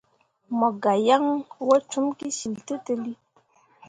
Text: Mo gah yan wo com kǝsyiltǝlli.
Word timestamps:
Mo 0.57 0.67
gah 0.81 0.97
yan 1.07 1.25
wo 1.65 1.75
com 1.89 2.05
kǝsyiltǝlli. 2.17 3.13